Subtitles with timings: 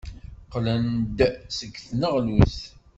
[0.45, 1.19] Qqlen-d
[1.57, 2.61] seg tneɣlust.